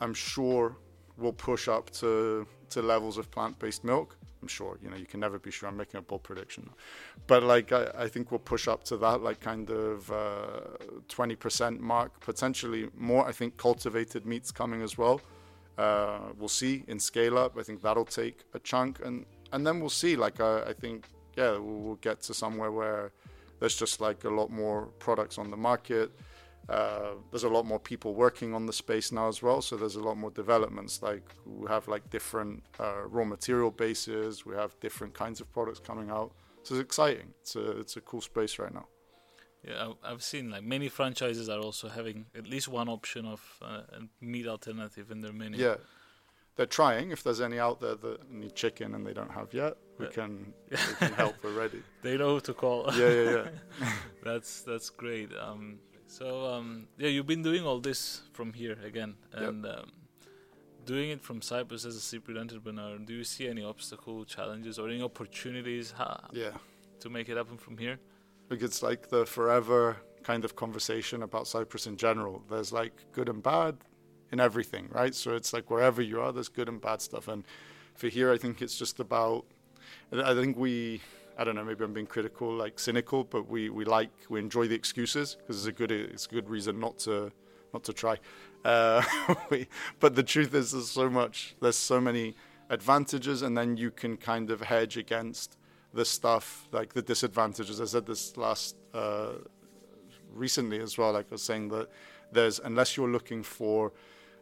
I'm 0.00 0.14
sure 0.14 0.76
we'll 1.16 1.32
push 1.32 1.68
up 1.68 1.90
to 1.90 2.46
to 2.70 2.82
levels 2.82 3.18
of 3.18 3.30
plant-based 3.30 3.84
milk. 3.84 4.16
I'm 4.44 4.48
sure, 4.48 4.76
you 4.82 4.90
know, 4.90 4.96
you 4.96 5.06
can 5.06 5.20
never 5.20 5.38
be 5.38 5.50
sure. 5.50 5.70
I'm 5.70 5.78
making 5.78 5.96
a 5.96 6.02
bold 6.02 6.22
prediction, 6.22 6.68
but 7.26 7.42
like 7.42 7.72
I, 7.72 7.90
I 7.96 8.08
think 8.08 8.30
we'll 8.30 8.46
push 8.54 8.68
up 8.68 8.84
to 8.84 8.98
that, 8.98 9.22
like 9.22 9.40
kind 9.40 9.70
of 9.70 10.10
uh, 10.10 10.60
20% 11.08 11.80
mark, 11.80 12.20
potentially 12.20 12.90
more. 12.94 13.26
I 13.26 13.32
think 13.32 13.56
cultivated 13.56 14.26
meats 14.26 14.50
coming 14.52 14.82
as 14.82 14.98
well. 14.98 15.22
Uh, 15.78 16.18
we'll 16.38 16.56
see 16.62 16.84
in 16.88 17.00
scale 17.00 17.38
up. 17.38 17.56
I 17.58 17.62
think 17.62 17.80
that'll 17.80 18.04
take 18.04 18.40
a 18.52 18.58
chunk, 18.58 19.00
and 19.02 19.24
and 19.52 19.66
then 19.66 19.80
we'll 19.80 19.88
see. 19.88 20.14
Like 20.14 20.42
I, 20.42 20.64
I 20.64 20.72
think, 20.74 21.08
yeah, 21.38 21.52
we'll, 21.52 21.80
we'll 21.84 22.02
get 22.08 22.20
to 22.24 22.34
somewhere 22.34 22.70
where 22.70 23.12
there's 23.60 23.76
just 23.76 23.98
like 23.98 24.24
a 24.24 24.30
lot 24.40 24.50
more 24.50 24.88
products 24.98 25.38
on 25.38 25.50
the 25.50 25.56
market. 25.56 26.12
Uh, 26.68 27.14
there's 27.30 27.44
a 27.44 27.48
lot 27.48 27.66
more 27.66 27.78
people 27.78 28.14
working 28.14 28.54
on 28.54 28.66
the 28.66 28.72
space 28.72 29.12
now 29.12 29.28
as 29.28 29.42
well, 29.42 29.60
so 29.60 29.76
there's 29.76 29.96
a 29.96 30.02
lot 30.02 30.16
more 30.16 30.30
developments. 30.30 31.02
Like 31.02 31.34
we 31.44 31.68
have 31.68 31.88
like 31.88 32.08
different 32.10 32.64
uh, 32.80 33.02
raw 33.06 33.24
material 33.24 33.70
bases, 33.70 34.46
we 34.46 34.54
have 34.54 34.78
different 34.80 35.14
kinds 35.14 35.40
of 35.40 35.52
products 35.52 35.78
coming 35.78 36.10
out. 36.10 36.32
So 36.62 36.74
it's 36.74 36.82
exciting. 36.82 37.34
It's 37.42 37.56
a 37.56 37.78
it's 37.78 37.96
a 37.96 38.00
cool 38.00 38.22
space 38.22 38.58
right 38.58 38.72
now. 38.72 38.86
Yeah, 39.66 39.92
I've 40.02 40.22
seen 40.22 40.50
like 40.50 40.64
many 40.64 40.88
franchises 40.88 41.48
are 41.48 41.58
also 41.58 41.88
having 41.88 42.26
at 42.36 42.46
least 42.46 42.68
one 42.68 42.88
option 42.88 43.26
of 43.26 43.40
uh, 43.62 43.82
a 43.92 44.24
meat 44.24 44.46
alternative 44.46 45.10
in 45.10 45.20
their 45.20 45.32
menu. 45.32 45.58
Yeah, 45.58 45.76
they're 46.56 46.66
trying. 46.66 47.10
If 47.10 47.22
there's 47.22 47.40
any 47.40 47.58
out 47.58 47.80
there 47.80 47.94
that 47.94 48.30
need 48.30 48.54
chicken 48.54 48.94
and 48.94 49.06
they 49.06 49.12
don't 49.12 49.30
have 49.30 49.52
yet, 49.52 49.76
we 49.98 50.06
can 50.06 50.52
we 50.70 50.76
can 50.98 51.12
help. 51.12 51.36
We're 51.42 51.52
ready. 51.52 51.82
They 52.02 52.16
know 52.16 52.34
who 52.34 52.40
to 52.40 52.54
call. 52.54 52.90
Yeah, 52.94 53.08
yeah, 53.10 53.30
yeah. 53.30 53.88
that's 54.24 54.62
that's 54.62 54.88
great. 54.88 55.30
Um, 55.36 55.78
so 56.06 56.46
um, 56.46 56.86
yeah, 56.98 57.08
you've 57.08 57.26
been 57.26 57.42
doing 57.42 57.64
all 57.64 57.80
this 57.80 58.22
from 58.32 58.52
here 58.52 58.78
again, 58.84 59.14
and 59.32 59.64
yep. 59.64 59.78
um, 59.78 59.92
doing 60.84 61.10
it 61.10 61.20
from 61.22 61.42
Cyprus 61.42 61.84
as 61.84 61.96
a 61.96 62.00
Cypriot 62.00 62.38
entrepreneur. 62.38 62.98
Do 62.98 63.14
you 63.14 63.24
see 63.24 63.48
any 63.48 63.64
obstacle, 63.64 64.24
challenges, 64.24 64.78
or 64.78 64.88
any 64.88 65.02
opportunities? 65.02 65.92
Ha- 65.92 66.28
yeah. 66.32 66.50
To 67.00 67.10
make 67.10 67.28
it 67.28 67.36
happen 67.36 67.58
from 67.58 67.76
here. 67.76 67.98
Like 68.48 68.62
it's 68.62 68.82
like 68.82 69.08
the 69.08 69.26
forever 69.26 69.96
kind 70.22 70.44
of 70.44 70.56
conversation 70.56 71.22
about 71.22 71.46
Cyprus 71.46 71.86
in 71.86 71.96
general. 71.96 72.42
There's 72.48 72.72
like 72.72 73.04
good 73.12 73.28
and 73.28 73.42
bad 73.42 73.76
in 74.32 74.40
everything, 74.40 74.88
right? 74.90 75.14
So 75.14 75.34
it's 75.34 75.52
like 75.52 75.70
wherever 75.70 76.02
you 76.02 76.20
are, 76.20 76.32
there's 76.32 76.48
good 76.48 76.68
and 76.68 76.80
bad 76.80 77.00
stuff. 77.02 77.28
And 77.28 77.44
for 77.94 78.08
here, 78.08 78.32
I 78.32 78.38
think 78.38 78.62
it's 78.62 78.78
just 78.78 79.00
about. 79.00 79.44
I 80.12 80.34
think 80.34 80.56
we 80.56 81.00
I 81.36 81.44
don't 81.44 81.56
know, 81.56 81.64
maybe 81.64 81.84
I'm 81.84 81.92
being 81.92 82.06
critical, 82.06 82.52
like 82.52 82.78
cynical, 82.78 83.24
but 83.24 83.48
we, 83.48 83.68
we 83.70 83.84
like 83.84 84.10
we 84.28 84.38
enjoy 84.38 84.68
the 84.68 84.74
excuses 84.74 85.34
because 85.34 85.58
it's 85.58 85.66
a 85.66 85.72
good 85.72 85.90
it's 85.90 86.26
a 86.26 86.28
good 86.28 86.48
reason 86.48 86.78
not 86.78 86.98
to 87.00 87.32
not 87.72 87.84
to 87.84 87.92
try. 87.92 88.18
Uh, 88.64 89.02
we, 89.50 89.66
but 90.00 90.14
the 90.14 90.22
truth 90.22 90.54
is, 90.54 90.72
there's 90.72 90.90
so 90.90 91.10
much, 91.10 91.56
there's 91.60 91.76
so 91.76 92.00
many 92.00 92.34
advantages, 92.70 93.42
and 93.42 93.56
then 93.56 93.76
you 93.76 93.90
can 93.90 94.16
kind 94.16 94.50
of 94.50 94.60
hedge 94.60 94.96
against 94.96 95.58
the 95.92 96.04
stuff 96.04 96.68
like 96.72 96.94
the 96.94 97.02
disadvantages. 97.02 97.80
I 97.80 97.84
said 97.84 98.06
this 98.06 98.36
last 98.36 98.76
uh, 98.92 99.32
recently 100.32 100.80
as 100.80 100.96
well. 100.96 101.12
Like 101.12 101.26
I 101.30 101.34
was 101.34 101.42
saying 101.42 101.68
that 101.68 101.88
there's 102.32 102.58
unless 102.60 102.96
you're 102.96 103.10
looking 103.10 103.42
for 103.42 103.92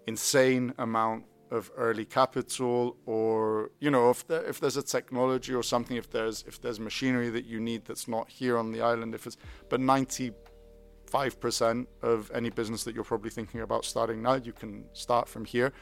insane 0.06 0.72
amount 0.78 1.24
of 1.52 1.70
early 1.76 2.06
capital 2.06 2.96
or 3.04 3.70
you 3.78 3.90
know 3.90 4.08
if 4.08 4.26
there, 4.26 4.42
if 4.44 4.58
there's 4.58 4.78
a 4.78 4.82
technology 4.82 5.54
or 5.54 5.62
something 5.62 5.98
if 5.98 6.10
there's 6.10 6.42
if 6.48 6.58
there's 6.62 6.80
machinery 6.80 7.28
that 7.28 7.44
you 7.44 7.60
need 7.60 7.84
that's 7.84 8.08
not 8.08 8.30
here 8.30 8.56
on 8.56 8.72
the 8.72 8.80
island 8.80 9.14
if 9.14 9.26
it's 9.26 9.36
but 9.68 9.78
95% 9.78 11.86
of 12.00 12.30
any 12.34 12.48
business 12.48 12.84
that 12.84 12.94
you're 12.94 13.04
probably 13.04 13.28
thinking 13.30 13.60
about 13.60 13.84
starting 13.84 14.22
now 14.22 14.32
you 14.34 14.52
can 14.52 14.84
start 14.94 15.28
from 15.28 15.44
here. 15.44 15.74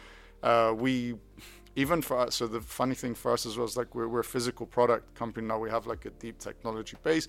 Uh, 0.43 0.75
we 0.77 1.15
even 1.77 2.03
for 2.03 2.19
us 2.19 2.35
so 2.35 2.49
the 2.49 2.61
funny 2.61 2.97
thing 2.97 3.15
for 3.15 3.33
us 3.33 3.47
as 3.47 3.57
well 3.57 3.67
is 3.67 3.77
like 3.77 3.95
we're, 3.95 4.09
we're 4.09 4.19
a 4.21 4.25
physical 4.25 4.67
product 4.67 5.15
company 5.15 5.47
now. 5.47 5.59
We 5.59 5.71
have 5.71 5.87
like 5.87 6.05
a 6.05 6.11
deep 6.11 6.39
technology 6.39 6.97
base 7.05 7.29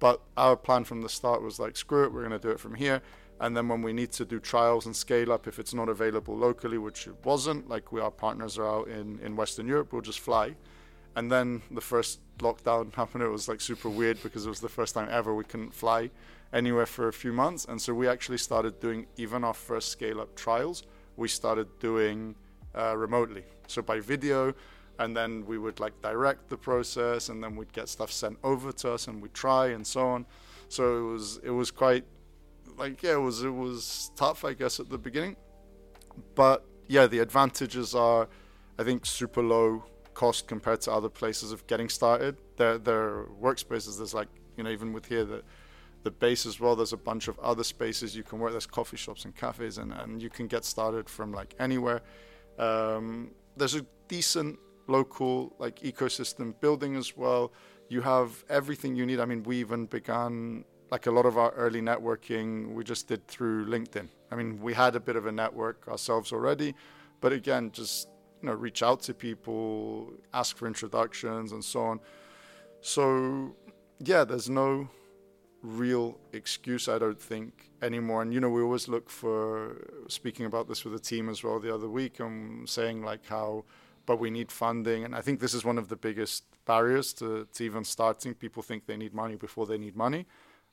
but 0.00 0.20
our 0.36 0.56
plan 0.56 0.82
from 0.82 1.02
the 1.02 1.08
start 1.08 1.42
was 1.42 1.60
like 1.60 1.76
screw 1.76 2.02
it 2.04 2.12
we're 2.12 2.26
going 2.26 2.32
to 2.32 2.40
do 2.40 2.50
it 2.50 2.58
from 2.58 2.74
here 2.74 3.00
and 3.40 3.56
then 3.56 3.68
when 3.68 3.82
we 3.82 3.92
need 3.92 4.12
to 4.12 4.24
do 4.24 4.40
trials 4.40 4.86
and 4.86 4.94
scale 4.94 5.32
up, 5.32 5.46
if 5.46 5.58
it's 5.58 5.72
not 5.72 5.88
available 5.88 6.36
locally, 6.36 6.78
which 6.78 7.06
it 7.06 7.14
wasn't, 7.24 7.68
like 7.68 7.92
we 7.92 8.00
our 8.00 8.10
partners 8.10 8.58
are 8.58 8.66
out 8.66 8.88
in, 8.88 9.20
in 9.20 9.36
Western 9.36 9.66
Europe, 9.66 9.92
we'll 9.92 10.02
just 10.02 10.20
fly. 10.20 10.54
And 11.14 11.30
then 11.30 11.62
the 11.70 11.80
first 11.80 12.20
lockdown 12.38 12.94
happened. 13.00 13.22
It 13.22 13.28
was 13.28 13.48
like 13.48 13.60
super 13.60 13.88
weird 13.88 14.22
because 14.22 14.46
it 14.46 14.48
was 14.48 14.60
the 14.60 14.68
first 14.68 14.94
time 14.94 15.08
ever 15.10 15.34
we 15.34 15.44
couldn't 15.44 15.74
fly 15.74 16.10
anywhere 16.52 16.86
for 16.86 17.08
a 17.08 17.12
few 17.12 17.32
months. 17.32 17.64
And 17.64 17.80
so 17.80 17.94
we 17.94 18.08
actually 18.08 18.38
started 18.38 18.80
doing 18.80 19.06
even 19.16 19.44
our 19.44 19.54
first 19.54 19.90
scale 19.90 20.20
up 20.20 20.34
trials, 20.34 20.82
we 21.16 21.28
started 21.28 21.66
doing 21.78 22.34
uh, 22.76 22.96
remotely. 22.96 23.44
So 23.66 23.82
by 23.82 24.00
video, 24.00 24.54
and 24.98 25.16
then 25.16 25.46
we 25.46 25.58
would 25.58 25.78
like 25.78 26.00
direct 26.02 26.48
the 26.48 26.56
process, 26.56 27.28
and 27.28 27.42
then 27.42 27.54
we'd 27.54 27.72
get 27.72 27.88
stuff 27.88 28.10
sent 28.10 28.38
over 28.42 28.72
to 28.72 28.92
us, 28.92 29.06
and 29.06 29.22
we'd 29.22 29.34
try 29.34 29.68
and 29.68 29.86
so 29.86 30.08
on. 30.08 30.26
So 30.68 30.98
it 30.98 31.12
was 31.12 31.40
it 31.44 31.50
was 31.50 31.70
quite 31.70 32.04
like 32.78 33.02
yeah, 33.02 33.14
it 33.14 33.20
was 33.20 33.42
it 33.42 33.50
was 33.50 34.10
tough, 34.16 34.44
I 34.44 34.54
guess, 34.54 34.80
at 34.80 34.88
the 34.88 34.98
beginning. 34.98 35.36
But 36.34 36.64
yeah, 36.86 37.06
the 37.06 37.18
advantages 37.20 37.94
are, 37.94 38.28
I 38.78 38.84
think, 38.84 39.06
super 39.06 39.42
low 39.42 39.84
cost 40.14 40.48
compared 40.48 40.80
to 40.82 40.92
other 40.92 41.08
places 41.08 41.52
of 41.52 41.66
getting 41.66 41.88
started. 41.88 42.36
Their 42.56 42.78
their 42.78 43.24
workspaces, 43.40 43.98
there's 43.98 44.14
like 44.14 44.28
you 44.56 44.64
know 44.64 44.70
even 44.70 44.92
with 44.92 45.06
here 45.06 45.24
the 45.24 45.42
the 46.04 46.10
base 46.10 46.46
as 46.46 46.60
well. 46.60 46.76
There's 46.76 46.92
a 46.92 47.04
bunch 47.10 47.28
of 47.28 47.38
other 47.40 47.64
spaces 47.64 48.16
you 48.16 48.22
can 48.22 48.38
work. 48.38 48.52
There's 48.52 48.66
coffee 48.66 48.96
shops 48.96 49.24
and 49.24 49.34
cafes, 49.34 49.78
and 49.78 49.92
and 49.92 50.22
you 50.22 50.30
can 50.30 50.46
get 50.46 50.64
started 50.64 51.08
from 51.08 51.32
like 51.32 51.54
anywhere. 51.58 52.02
Um, 52.58 53.32
there's 53.56 53.74
a 53.74 53.84
decent 54.08 54.58
local 54.86 55.54
like 55.58 55.80
ecosystem 55.80 56.58
building 56.60 56.96
as 56.96 57.16
well. 57.16 57.52
You 57.88 58.00
have 58.02 58.44
everything 58.48 58.96
you 58.96 59.06
need. 59.06 59.20
I 59.20 59.24
mean, 59.24 59.42
we 59.42 59.56
even 59.58 59.86
began 59.86 60.64
like 60.90 61.06
a 61.06 61.10
lot 61.10 61.26
of 61.26 61.36
our 61.36 61.50
early 61.50 61.80
networking 61.80 62.72
we 62.72 62.84
just 62.84 63.08
did 63.08 63.26
through 63.26 63.66
LinkedIn. 63.66 64.08
I 64.30 64.36
mean, 64.36 64.60
we 64.60 64.74
had 64.74 64.96
a 64.96 65.00
bit 65.00 65.16
of 65.16 65.26
a 65.26 65.32
network 65.32 65.86
ourselves 65.88 66.32
already, 66.32 66.74
but 67.20 67.32
again, 67.32 67.70
just 67.72 68.08
you 68.40 68.48
know, 68.48 68.54
reach 68.54 68.82
out 68.82 69.00
to 69.02 69.14
people, 69.14 70.12
ask 70.32 70.56
for 70.56 70.66
introductions, 70.66 71.52
and 71.52 71.64
so 71.64 71.80
on. 71.82 72.00
So, 72.80 73.56
yeah, 73.98 74.24
there's 74.24 74.48
no 74.48 74.88
real 75.62 76.18
excuse, 76.32 76.88
I 76.88 76.98
don't 76.98 77.20
think, 77.20 77.70
anymore. 77.82 78.22
And 78.22 78.32
you 78.32 78.40
know, 78.40 78.48
we 78.48 78.62
always 78.62 78.86
look 78.86 79.10
for 79.10 80.04
speaking 80.08 80.46
about 80.46 80.68
this 80.68 80.84
with 80.84 80.92
the 80.92 81.00
team 81.00 81.28
as 81.28 81.42
well 81.42 81.58
the 81.58 81.74
other 81.74 81.88
week, 81.88 82.20
and 82.20 82.68
saying 82.68 83.02
like 83.02 83.26
how, 83.26 83.64
but 84.06 84.18
we 84.18 84.30
need 84.30 84.50
funding, 84.52 85.04
and 85.04 85.14
I 85.14 85.20
think 85.20 85.40
this 85.40 85.52
is 85.52 85.64
one 85.64 85.76
of 85.76 85.88
the 85.88 85.96
biggest 85.96 86.44
barriers 86.64 87.12
to, 87.14 87.46
to 87.52 87.64
even 87.64 87.84
starting. 87.84 88.34
People 88.34 88.62
think 88.62 88.86
they 88.86 88.96
need 88.96 89.12
money 89.12 89.36
before 89.36 89.66
they 89.66 89.78
need 89.78 89.96
money 89.96 90.26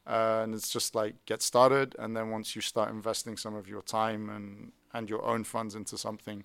uh, 0.07 0.41
and 0.43 0.53
it's 0.53 0.69
just 0.69 0.95
like 0.95 1.15
get 1.25 1.41
started 1.41 1.95
and 1.99 2.15
then 2.15 2.29
once 2.29 2.55
you 2.55 2.61
start 2.61 2.89
investing 2.89 3.37
some 3.37 3.55
of 3.55 3.67
your 3.67 3.81
time 3.81 4.29
and 4.29 4.71
and 4.93 5.09
your 5.09 5.23
own 5.25 5.43
funds 5.43 5.75
into 5.75 5.97
something 5.97 6.43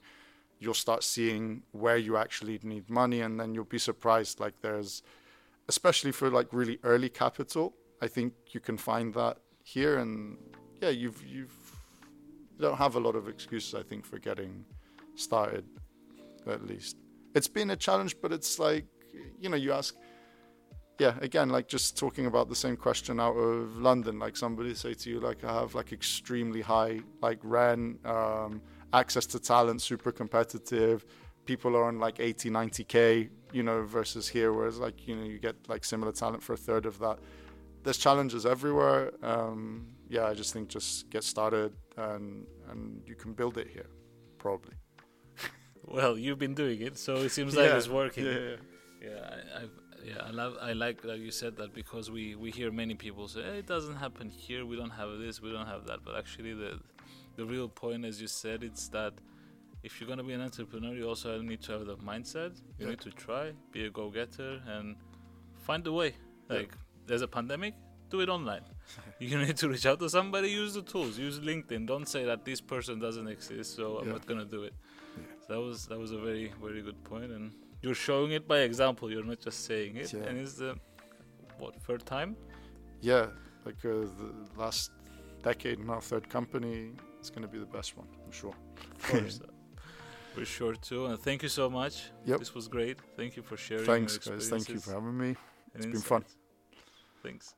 you'll 0.59 0.75
start 0.75 1.03
seeing 1.03 1.63
where 1.73 1.97
you 1.97 2.17
actually 2.17 2.59
need 2.63 2.89
money 2.91 3.21
and 3.21 3.39
then 3.39 3.55
you'll 3.55 3.65
be 3.65 3.79
surprised 3.79 4.41
like 4.41 4.55
there's 4.61 5.03
especially 5.69 6.13
for 6.13 6.31
like 6.31 6.49
really 6.53 6.79
early 6.85 7.09
capital 7.09 7.75
i 8.03 8.07
think 8.07 8.33
you 8.53 8.61
can 8.61 8.77
find 8.77 9.15
that 9.15 9.39
here. 9.63 9.99
And 9.99 10.37
yeah 10.81 10.89
you've 10.91 11.23
you've 11.27 11.55
you 12.57 12.63
don't 12.67 12.79
have 12.79 12.97
a 12.97 13.01
lot 13.01 13.15
of 13.15 13.29
excuses 13.29 13.75
i 13.75 13.83
think 13.83 14.05
for 14.05 14.19
getting 14.19 14.65
started 15.15 15.65
at 16.47 16.67
least. 16.67 16.97
It's 17.35 17.49
been 17.49 17.71
a 17.71 17.77
challenge 17.77 18.17
but 18.21 18.33
it's 18.33 18.59
like 18.59 18.87
you 19.41 19.49
know 19.49 19.57
you 19.57 19.73
ask 19.73 19.95
yeah, 21.01 21.15
again, 21.23 21.49
like 21.49 21.67
just 21.67 21.97
talking 21.97 22.27
about 22.27 22.51
the 22.51 22.55
same 22.55 22.77
question 22.77 23.19
out 23.21 23.33
of 23.33 23.79
London, 23.79 24.19
like 24.19 24.37
somebody 24.37 24.75
say 24.75 24.93
to 24.93 25.09
you, 25.09 25.19
like 25.19 25.43
I 25.45 25.55
have 25.55 25.75
like 25.75 25.93
extremely 25.93 26.61
high 26.61 27.01
like 27.23 27.39
rent, 27.43 28.05
um, 28.05 28.61
access 28.93 29.25
to 29.29 29.39
talent, 29.41 29.81
super 29.81 30.13
competitive. 30.13 31.07
People 31.47 31.75
are 31.75 31.85
on 31.85 31.99
like 31.99 32.21
80, 32.21 32.51
90k, 32.51 33.31
you 33.51 33.63
know, 33.63 33.83
versus 33.85 34.29
here, 34.29 34.53
whereas 34.53 34.79
like 34.79 35.09
you 35.09 35.17
know 35.17 35.25
you 35.25 35.39
get 35.39 35.57
like 35.69 35.87
similar 35.87 36.13
talent 36.13 36.43
for 36.43 36.53
a 36.53 36.59
third 36.59 36.85
of 36.85 36.99
that. 36.99 37.19
There's 37.83 37.97
challenges 37.97 38.45
everywhere. 38.45 39.13
Um, 39.23 39.95
yeah, 40.11 40.27
I 40.27 40.35
just 40.35 40.53
think 40.53 40.69
just 40.69 41.09
get 41.09 41.25
started 41.25 41.73
and 41.97 42.47
and 42.71 43.03
you 43.07 43.15
can 43.15 43.33
build 43.33 43.57
it 43.57 43.69
here, 43.69 43.89
probably. 44.37 44.75
well, 45.83 46.19
you've 46.19 46.39
been 46.39 46.55
doing 46.55 46.83
it, 46.83 46.99
so 46.99 47.17
it 47.17 47.31
seems 47.31 47.57
like 47.57 47.71
yeah, 47.71 47.79
it's 47.79 47.89
working. 47.89 48.27
Yeah, 48.27 48.33
yeah. 48.33 48.57
yeah 49.03 49.31
I, 49.57 49.63
I've 49.63 49.80
yeah, 50.05 50.23
I 50.27 50.31
love. 50.31 50.55
I 50.61 50.73
like 50.73 51.03
that 51.03 51.19
you 51.19 51.31
said 51.31 51.57
that 51.57 51.75
because 51.75 52.11
we 52.11 52.35
we 52.35 52.51
hear 52.51 52.71
many 52.71 52.95
people 52.95 53.29
say 53.29 53.43
hey, 53.43 53.59
it 53.59 53.67
doesn't 53.67 53.97
happen 53.97 54.29
here. 54.31 54.65
We 54.67 54.77
don't 54.77 54.91
have 54.91 55.19
this. 55.19 55.41
We 55.43 55.51
don't 55.53 55.67
have 55.67 55.87
that. 55.87 56.01
But 56.05 56.17
actually, 56.17 56.55
the 56.55 56.79
the 57.37 57.45
real 57.45 57.69
point, 57.69 58.05
as 58.05 58.21
you 58.21 58.27
said, 58.29 58.63
it's 58.63 58.89
that 58.89 59.15
if 59.83 60.01
you're 60.01 60.09
gonna 60.09 60.25
be 60.25 60.33
an 60.33 60.41
entrepreneur, 60.43 60.95
you 60.95 61.09
also 61.09 61.41
need 61.41 61.63
to 61.63 61.73
have 61.73 61.87
the 61.87 61.97
mindset. 61.97 62.53
You 62.79 62.85
Yeah. 62.87 62.91
need 62.91 63.01
to 63.01 63.11
try, 63.11 63.53
be 63.73 63.87
a 63.87 63.91
go-getter, 63.91 64.61
and 64.67 64.97
find 65.67 65.87
a 65.87 65.93
way. 65.93 66.15
Yeah. 66.51 66.57
Like 66.57 66.73
there's 67.07 67.23
a 67.23 67.29
pandemic, 67.29 67.75
do 68.11 68.21
it 68.21 68.29
online. 68.29 68.65
you 69.21 69.39
need 69.39 69.57
to 69.57 69.69
reach 69.69 69.87
out 69.87 69.99
to 70.01 70.09
somebody. 70.11 70.49
Use 70.51 70.75
the 70.75 70.83
tools. 70.83 71.19
Use 71.19 71.39
LinkedIn. 71.41 71.87
Don't 71.87 72.07
say 72.09 72.25
that 72.25 72.45
this 72.45 72.61
person 72.61 72.99
doesn't 72.99 73.27
exist, 73.29 73.75
so 73.77 73.99
I'm 73.99 74.07
Yeah. 74.07 74.13
not 74.13 74.27
gonna 74.27 74.45
do 74.45 74.65
it. 74.65 74.75
Yeah. 75.17 75.23
So 75.47 75.55
that 75.55 75.61
was 75.61 75.87
that 75.87 75.99
was 75.99 76.13
a 76.13 76.19
very 76.19 76.53
very 76.61 76.83
good 76.83 77.03
point, 77.05 77.31
and 77.33 77.53
you're 77.83 77.95
showing 77.95 78.33
it 78.33 78.47
by 78.47 78.59
example. 78.61 79.11
You're 79.11 79.25
not 79.25 79.41
just 79.41 79.65
saying 79.65 79.97
it. 79.97 80.13
Yeah. 80.13 80.21
And 80.21 80.39
it's 80.39 80.55
the 80.55 80.77
what 81.59 81.81
third 81.83 82.05
time? 82.07 82.37
Yeah, 83.01 83.27
like 83.65 83.85
uh, 83.85 84.07
the 84.21 84.33
last 84.57 84.91
decade 85.43 85.79
in 85.79 85.89
our 85.91 86.01
third 86.01 86.29
company, 86.29 86.91
it's 87.19 87.31
going 87.31 87.43
to 87.43 87.49
be 87.49 87.59
the 87.59 87.67
best 87.67 87.97
one, 87.97 88.09
I'm 88.25 88.33
sure. 88.33 88.55
Of 88.97 89.03
course. 89.03 89.41
We're 90.37 90.45
sure 90.45 90.75
too, 90.75 91.07
and 91.07 91.19
thank 91.19 91.43
you 91.43 91.49
so 91.49 91.69
much. 91.69 92.11
Yep. 92.25 92.39
This 92.39 92.55
was 92.55 92.69
great. 92.69 92.99
Thank 93.17 93.37
you 93.37 93.43
for 93.43 93.57
sharing. 93.57 93.85
Thanks, 93.85 94.17
guys. 94.19 94.49
Thank 94.49 94.69
you 94.69 94.79
for 94.79 94.93
having 94.93 95.19
me. 95.19 95.37
It's 95.75 95.87
been 95.87 96.01
fun. 96.01 96.25
Thanks. 97.23 97.55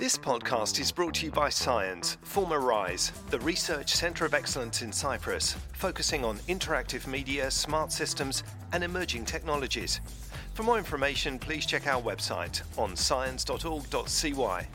This 0.00 0.16
podcast 0.16 0.80
is 0.80 0.90
brought 0.90 1.12
to 1.16 1.26
you 1.26 1.30
by 1.30 1.50
CYENS, 1.50 2.16
former 2.22 2.58
RISE, 2.58 3.12
the 3.28 3.38
Research 3.40 3.92
Centre 3.94 4.24
of 4.24 4.32
Excellence 4.32 4.80
in 4.80 4.92
Cyprus, 4.92 5.56
focusing 5.74 6.24
on 6.24 6.38
interactive 6.48 7.06
media, 7.06 7.50
smart 7.50 7.92
systems, 7.92 8.42
and 8.72 8.82
emerging 8.82 9.26
technologies. 9.26 10.00
For 10.54 10.62
more 10.62 10.78
information, 10.78 11.38
please 11.38 11.66
check 11.66 11.86
our 11.86 12.00
website 12.00 12.62
on 12.78 12.92
cyens.org.cy. 12.92 14.68